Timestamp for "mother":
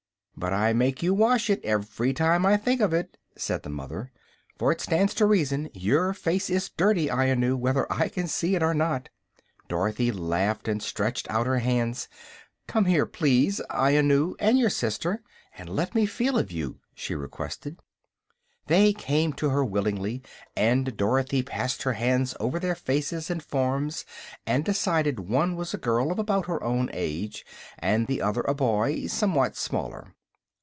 3.69-4.11